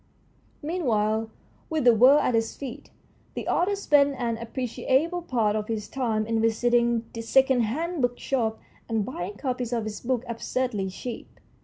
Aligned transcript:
Meanwhile, 0.63 1.29
with 1.69 1.83
the 1.83 1.93
world 1.93 2.21
at 2.21 2.33
his 2.33 2.55
feet, 2.57 2.89
the 3.35 3.47
author 3.47 3.75
spent 3.75 4.15
an 4.17 4.39
appreciable 4.39 5.21
part 5.21 5.55
of 5.55 5.67
his 5.67 5.87
time 5.87 6.25
in 6.25 6.41
visiting 6.41 7.05
the 7.13 7.21
second 7.21 7.59
hand 7.61 8.01
bookshops 8.01 8.57
and 8.89 9.05
buying 9.05 9.35
copies 9.37 9.71
of 9.71 9.83
his 9.83 10.01
book 10.01 10.23
absurdly 10.27 10.89
cheap. 10.89 11.39